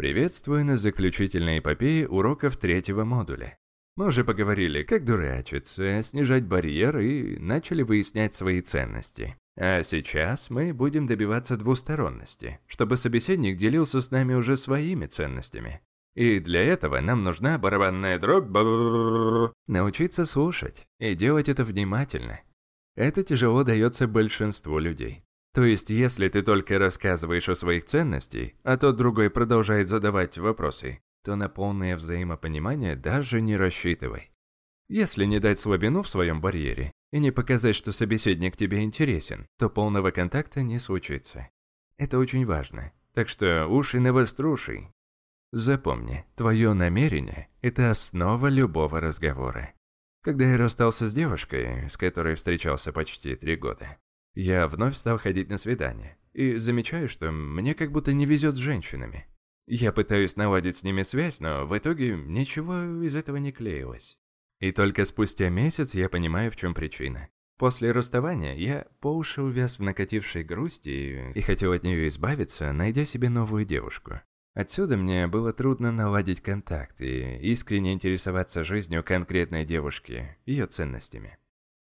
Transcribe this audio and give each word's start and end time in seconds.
Приветствую 0.00 0.64
на 0.64 0.78
заключительной 0.78 1.58
эпопее 1.58 2.08
уроков 2.08 2.56
третьего 2.56 3.04
модуля. 3.04 3.58
Мы 3.96 4.06
уже 4.06 4.24
поговорили, 4.24 4.82
как 4.82 5.04
дурачиться, 5.04 6.02
снижать 6.02 6.46
барьеры 6.46 7.06
и 7.06 7.38
начали 7.38 7.82
выяснять 7.82 8.32
свои 8.32 8.62
ценности. 8.62 9.36
А 9.58 9.82
сейчас 9.82 10.48
мы 10.48 10.72
будем 10.72 11.06
добиваться 11.06 11.58
двусторонности, 11.58 12.60
чтобы 12.66 12.96
собеседник 12.96 13.58
делился 13.58 14.00
с 14.00 14.10
нами 14.10 14.32
уже 14.32 14.56
своими 14.56 15.04
ценностями. 15.04 15.82
И 16.14 16.38
для 16.38 16.62
этого 16.62 17.00
нам 17.00 17.22
нужна 17.22 17.58
барабанная 17.58 18.18
дробь. 18.18 18.48
Научиться 19.66 20.24
слушать 20.24 20.86
и 20.98 21.14
делать 21.14 21.50
это 21.50 21.62
внимательно. 21.62 22.40
Это 22.96 23.22
тяжело 23.22 23.64
дается 23.64 24.08
большинству 24.08 24.78
людей. 24.78 25.24
То 25.52 25.64
есть, 25.64 25.90
если 25.90 26.28
ты 26.28 26.42
только 26.42 26.78
рассказываешь 26.78 27.48
о 27.48 27.56
своих 27.56 27.84
ценностях, 27.84 28.50
а 28.62 28.76
тот 28.76 28.96
другой 28.96 29.30
продолжает 29.30 29.88
задавать 29.88 30.38
вопросы, 30.38 31.00
то 31.24 31.34
на 31.36 31.48
полное 31.48 31.96
взаимопонимание 31.96 32.96
даже 32.96 33.40
не 33.40 33.56
рассчитывай. 33.56 34.30
Если 34.88 35.24
не 35.24 35.38
дать 35.38 35.60
слабину 35.60 36.02
в 36.02 36.08
своем 36.08 36.40
барьере 36.40 36.92
и 37.12 37.18
не 37.18 37.30
показать, 37.30 37.76
что 37.76 37.92
собеседник 37.92 38.56
тебе 38.56 38.82
интересен, 38.82 39.46
то 39.58 39.68
полного 39.68 40.10
контакта 40.10 40.62
не 40.62 40.78
случится. 40.78 41.48
Это 41.96 42.18
очень 42.18 42.46
важно. 42.46 42.92
Так 43.12 43.28
что 43.28 43.66
уши 43.66 44.00
навоструши. 44.00 44.92
Запомни, 45.52 46.24
твое 46.36 46.72
намерение– 46.74 47.48
это 47.60 47.90
основа 47.90 48.46
любого 48.46 49.00
разговора. 49.00 49.74
Когда 50.22 50.44
я 50.44 50.58
расстался 50.58 51.08
с 51.08 51.14
девушкой, 51.14 51.90
с 51.90 51.96
которой 51.96 52.36
встречался 52.36 52.92
почти 52.92 53.34
три 53.34 53.56
года, 53.56 53.98
я 54.34 54.68
вновь 54.68 54.96
стал 54.96 55.18
ходить 55.18 55.48
на 55.48 55.58
свидания 55.58 56.16
и 56.32 56.56
замечаю, 56.56 57.08
что 57.08 57.30
мне 57.30 57.74
как 57.74 57.92
будто 57.92 58.12
не 58.12 58.26
везет 58.26 58.54
с 58.54 58.58
женщинами. 58.58 59.26
Я 59.66 59.92
пытаюсь 59.92 60.36
наладить 60.36 60.78
с 60.78 60.82
ними 60.82 61.02
связь, 61.02 61.40
но 61.40 61.66
в 61.66 61.76
итоге 61.76 62.16
ничего 62.16 63.04
из 63.04 63.14
этого 63.14 63.36
не 63.36 63.52
клеилось. 63.52 64.18
И 64.60 64.72
только 64.72 65.04
спустя 65.04 65.48
месяц 65.48 65.94
я 65.94 66.08
понимаю, 66.08 66.50
в 66.50 66.56
чем 66.56 66.74
причина. 66.74 67.28
После 67.56 67.92
расставания 67.92 68.54
я 68.54 68.86
по 69.00 69.14
уши 69.14 69.42
увяз 69.42 69.78
в 69.78 69.82
накатившей 69.82 70.44
грусти 70.44 71.32
и 71.34 71.40
хотел 71.40 71.72
от 71.72 71.82
нее 71.82 72.08
избавиться, 72.08 72.72
найдя 72.72 73.04
себе 73.04 73.28
новую 73.28 73.64
девушку. 73.64 74.20
Отсюда 74.54 74.96
мне 74.96 75.26
было 75.26 75.52
трудно 75.52 75.92
наладить 75.92 76.40
контакт 76.40 77.00
и 77.00 77.36
искренне 77.52 77.92
интересоваться 77.92 78.64
жизнью 78.64 79.04
конкретной 79.04 79.64
девушки, 79.64 80.36
ее 80.46 80.66
ценностями. 80.66 81.38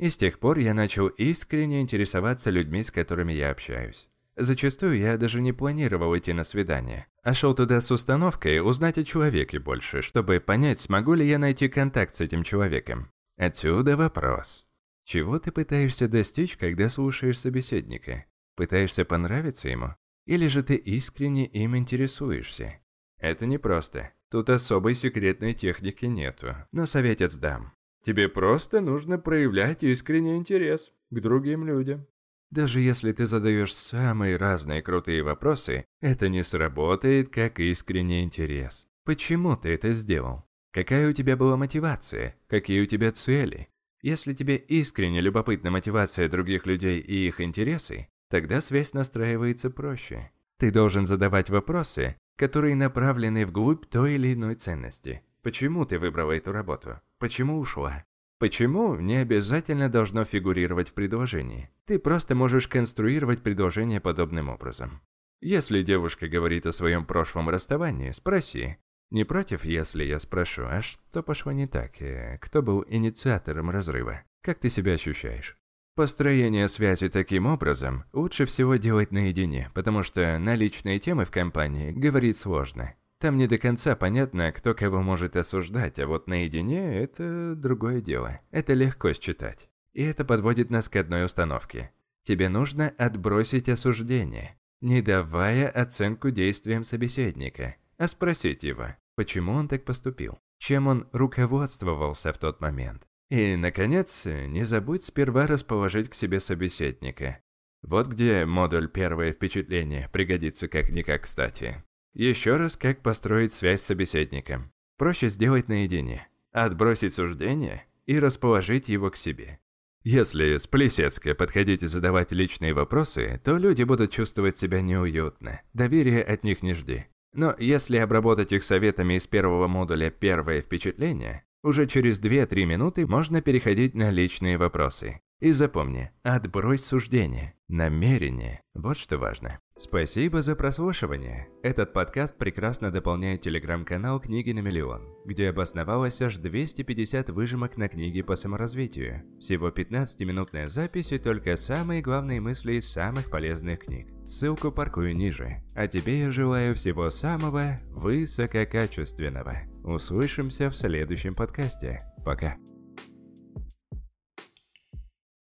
И 0.00 0.08
с 0.08 0.16
тех 0.16 0.38
пор 0.38 0.56
я 0.56 0.72
начал 0.72 1.08
искренне 1.08 1.82
интересоваться 1.82 2.48
людьми, 2.48 2.82
с 2.82 2.90
которыми 2.90 3.34
я 3.34 3.50
общаюсь. 3.50 4.08
Зачастую 4.34 4.98
я 4.98 5.18
даже 5.18 5.42
не 5.42 5.52
планировал 5.52 6.16
идти 6.16 6.32
на 6.32 6.44
свидание, 6.44 7.06
а 7.22 7.34
шел 7.34 7.54
туда 7.54 7.82
с 7.82 7.90
установкой 7.90 8.66
узнать 8.66 8.96
о 8.96 9.04
человеке 9.04 9.58
больше, 9.58 10.00
чтобы 10.00 10.40
понять, 10.40 10.80
смогу 10.80 11.12
ли 11.12 11.28
я 11.28 11.38
найти 11.38 11.68
контакт 11.68 12.14
с 12.14 12.22
этим 12.22 12.44
человеком. 12.44 13.10
Отсюда 13.36 13.98
вопрос. 13.98 14.64
Чего 15.04 15.38
ты 15.38 15.52
пытаешься 15.52 16.08
достичь, 16.08 16.56
когда 16.56 16.88
слушаешь 16.88 17.38
собеседника? 17.38 18.24
Пытаешься 18.56 19.04
понравиться 19.04 19.68
ему? 19.68 19.96
Или 20.24 20.46
же 20.46 20.62
ты 20.62 20.76
искренне 20.76 21.44
им 21.44 21.76
интересуешься? 21.76 22.80
Это 23.18 23.44
непросто. 23.44 24.12
Тут 24.30 24.48
особой 24.48 24.94
секретной 24.94 25.52
техники 25.52 26.06
нету, 26.06 26.56
но 26.72 26.86
советец 26.86 27.36
дам. 27.36 27.74
Тебе 28.04 28.28
просто 28.28 28.80
нужно 28.80 29.18
проявлять 29.18 29.82
искренний 29.82 30.36
интерес 30.36 30.92
к 31.10 31.20
другим 31.20 31.64
людям. 31.66 32.06
Даже 32.50 32.80
если 32.80 33.12
ты 33.12 33.26
задаешь 33.26 33.74
самые 33.74 34.36
разные 34.36 34.82
крутые 34.82 35.22
вопросы, 35.22 35.84
это 36.00 36.28
не 36.28 36.42
сработает 36.42 37.28
как 37.28 37.60
искренний 37.60 38.22
интерес. 38.22 38.88
Почему 39.04 39.56
ты 39.56 39.68
это 39.70 39.92
сделал? 39.92 40.44
Какая 40.72 41.08
у 41.08 41.12
тебя 41.12 41.36
была 41.36 41.56
мотивация? 41.56 42.36
Какие 42.48 42.80
у 42.82 42.86
тебя 42.86 43.12
цели? 43.12 43.68
Если 44.02 44.32
тебе 44.32 44.56
искренне 44.56 45.20
любопытна 45.20 45.70
мотивация 45.70 46.28
других 46.28 46.66
людей 46.66 47.00
и 47.00 47.28
их 47.28 47.40
интересы, 47.40 48.08
тогда 48.28 48.60
связь 48.60 48.94
настраивается 48.94 49.70
проще. 49.70 50.30
Ты 50.58 50.70
должен 50.70 51.06
задавать 51.06 51.50
вопросы, 51.50 52.16
которые 52.36 52.74
направлены 52.74 53.46
вглубь 53.46 53.86
той 53.86 54.14
или 54.14 54.34
иной 54.34 54.54
ценности. 54.54 55.22
Почему 55.42 55.84
ты 55.84 55.98
выбрала 55.98 56.32
эту 56.32 56.52
работу? 56.52 57.00
Почему 57.20 57.58
ушла? 57.58 58.02
Почему 58.38 58.96
не 58.96 59.16
обязательно 59.16 59.90
должно 59.90 60.24
фигурировать 60.24 60.88
в 60.88 60.94
предложении? 60.94 61.68
Ты 61.84 61.98
просто 61.98 62.34
можешь 62.34 62.66
конструировать 62.66 63.42
предложение 63.42 64.00
подобным 64.00 64.48
образом. 64.48 65.02
Если 65.42 65.82
девушка 65.82 66.28
говорит 66.28 66.64
о 66.64 66.72
своем 66.72 67.04
прошлом 67.04 67.50
расставании, 67.50 68.12
спроси. 68.12 68.78
Не 69.10 69.24
против, 69.24 69.66
если 69.66 70.04
я 70.04 70.18
спрошу, 70.18 70.62
а 70.64 70.80
что 70.80 71.22
пошло 71.22 71.52
не 71.52 71.66
так? 71.66 72.00
И 72.00 72.38
кто 72.40 72.62
был 72.62 72.86
инициатором 72.88 73.68
разрыва? 73.68 74.22
Как 74.42 74.58
ты 74.58 74.70
себя 74.70 74.94
ощущаешь? 74.94 75.58
Построение 75.96 76.68
связи 76.68 77.10
таким 77.10 77.44
образом 77.44 78.04
лучше 78.14 78.46
всего 78.46 78.76
делать 78.76 79.12
наедине, 79.12 79.70
потому 79.74 80.02
что 80.02 80.38
на 80.38 80.54
личные 80.54 80.98
темы 80.98 81.26
в 81.26 81.30
компании 81.30 81.90
говорить 81.90 82.38
сложно. 82.38 82.94
Там 83.20 83.36
не 83.36 83.46
до 83.46 83.58
конца 83.58 83.96
понятно, 83.96 84.50
кто 84.50 84.72
кого 84.74 85.02
может 85.02 85.36
осуждать, 85.36 85.98
а 85.98 86.06
вот 86.06 86.26
наедине– 86.26 86.96
это 87.02 87.54
другое 87.54 88.00
дело. 88.00 88.40
Это 88.50 88.72
легко 88.72 89.12
считать. 89.12 89.68
И 89.92 90.02
это 90.02 90.24
подводит 90.24 90.70
нас 90.70 90.88
к 90.88 90.96
одной 90.96 91.26
установке. 91.26 91.92
Тебе 92.22 92.48
нужно 92.48 92.88
отбросить 92.96 93.68
осуждение, 93.68 94.58
не 94.80 95.02
давая 95.02 95.68
оценку 95.68 96.30
действиям 96.30 96.82
собеседника, 96.82 97.76
а 97.98 98.08
спросить 98.08 98.62
его, 98.62 98.96
почему 99.16 99.52
он 99.52 99.68
так 99.68 99.84
поступил, 99.84 100.38
чем 100.58 100.86
он 100.86 101.06
руководствовался 101.12 102.32
в 102.32 102.38
тот 102.38 102.62
момент. 102.62 103.06
И, 103.28 103.54
наконец, 103.54 104.24
не 104.24 104.64
забудь 104.64 105.04
сперва 105.04 105.46
расположить 105.46 106.08
к 106.08 106.14
себе 106.14 106.40
собеседника. 106.40 107.40
Вот 107.82 108.08
где 108.08 108.46
модуль 108.46 108.88
«Первое 108.88 109.32
впечатление» 109.32 110.08
пригодится 110.10 110.68
как-никак 110.68 111.24
кстати. 111.24 111.84
Еще 112.14 112.56
раз, 112.56 112.76
как 112.76 113.02
построить 113.02 113.52
связь 113.52 113.82
с 113.82 113.86
собеседником. 113.86 114.72
Проще 114.96 115.28
сделать 115.28 115.68
наедине. 115.68 116.28
Отбросить 116.52 117.14
суждение 117.14 117.86
и 118.06 118.18
расположить 118.18 118.88
его 118.88 119.10
к 119.10 119.16
себе. 119.16 119.60
Если 120.02 120.56
с 120.56 120.66
Плесецка 120.66 121.34
подходить 121.34 121.82
и 121.82 121.86
задавать 121.86 122.32
личные 122.32 122.72
вопросы, 122.72 123.40
то 123.44 123.58
люди 123.58 123.82
будут 123.82 124.10
чувствовать 124.10 124.58
себя 124.58 124.80
неуютно. 124.80 125.60
Доверия 125.74 126.22
от 126.22 126.42
них 126.42 126.62
не 126.62 126.74
жди. 126.74 127.06
Но 127.32 127.54
если 127.58 127.98
обработать 127.98 128.52
их 128.52 128.64
советами 128.64 129.14
из 129.14 129.26
первого 129.26 129.68
модуля 129.68 130.10
«Первое 130.10 130.62
впечатление», 130.62 131.44
уже 131.62 131.86
через 131.86 132.20
2-3 132.20 132.64
минуты 132.64 133.06
можно 133.06 133.42
переходить 133.42 133.94
на 133.94 134.10
личные 134.10 134.56
вопросы. 134.56 135.20
И 135.40 135.52
запомни, 135.52 136.10
отбрось 136.22 136.84
суждение, 136.84 137.54
намерение. 137.66 138.60
Вот 138.74 138.98
что 138.98 139.16
важно. 139.16 139.58
Спасибо 139.74 140.42
за 140.42 140.54
прослушивание. 140.54 141.48
Этот 141.62 141.94
подкаст 141.94 142.36
прекрасно 142.36 142.90
дополняет 142.90 143.40
телеграм-канал 143.40 144.20
«Книги 144.20 144.52
на 144.52 144.58
миллион», 144.58 145.08
где 145.24 145.48
обосновалось 145.48 146.20
аж 146.20 146.36
250 146.36 147.30
выжимок 147.30 147.78
на 147.78 147.88
книги 147.88 148.20
по 148.20 148.36
саморазвитию. 148.36 149.22
Всего 149.40 149.70
15-минутная 149.70 150.68
запись 150.68 151.12
и 151.12 151.18
только 151.18 151.56
самые 151.56 152.02
главные 152.02 152.42
мысли 152.42 152.74
из 152.74 152.92
самых 152.92 153.30
полезных 153.30 153.86
книг. 153.86 154.08
Ссылку 154.26 154.70
паркую 154.70 155.16
ниже. 155.16 155.62
А 155.74 155.88
тебе 155.88 156.20
я 156.20 156.32
желаю 156.32 156.74
всего 156.74 157.08
самого 157.08 157.80
высококачественного. 157.92 159.62
Услышимся 159.84 160.68
в 160.68 160.76
следующем 160.76 161.34
подкасте. 161.34 162.00
Пока. 162.26 162.58